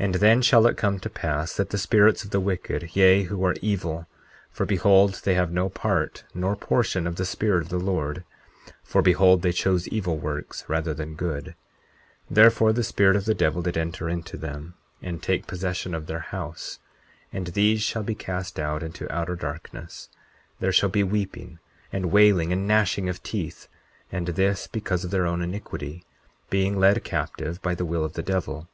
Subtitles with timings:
[0.00, 3.24] 40:13 And then shall it come to pass, that the spirits of the wicked, yea,
[3.24, 7.78] who are evil—for behold, they have no part nor portion of the Spirit of the
[7.78, 8.24] Lord;
[8.82, 11.54] for behold, they chose evil works rather than good;
[12.30, 16.20] therefore the spirit of the devil did enter into them, and take possession of their
[16.20, 20.08] house—and these shall be cast out into outer darkness;
[20.58, 21.58] there shall be weeping,
[21.92, 23.68] and wailing, and gnashing of teeth,
[24.10, 26.02] and this because of their own iniquity,
[26.48, 28.70] being led captive by the will of the devil.